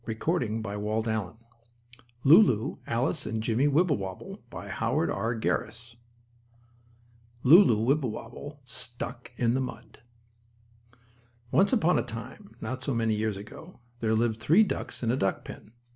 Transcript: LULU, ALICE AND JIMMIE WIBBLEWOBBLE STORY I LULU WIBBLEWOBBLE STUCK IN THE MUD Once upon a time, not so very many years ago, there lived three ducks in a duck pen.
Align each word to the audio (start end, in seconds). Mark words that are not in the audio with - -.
LULU, 2.25 2.77
ALICE 2.87 3.25
AND 3.27 3.43
JIMMIE 3.43 3.67
WIBBLEWOBBLE 3.67 4.41
STORY 4.49 4.71
I 5.13 5.35
LULU 7.43 7.77
WIBBLEWOBBLE 7.85 8.57
STUCK 8.65 9.31
IN 9.37 9.53
THE 9.53 9.61
MUD 9.61 9.99
Once 11.51 11.71
upon 11.71 11.99
a 11.99 12.01
time, 12.01 12.55
not 12.59 12.81
so 12.81 12.93
very 12.93 12.97
many 12.97 13.13
years 13.13 13.37
ago, 13.37 13.79
there 13.99 14.15
lived 14.15 14.39
three 14.41 14.63
ducks 14.63 15.03
in 15.03 15.11
a 15.11 15.15
duck 15.15 15.45
pen. 15.45 15.69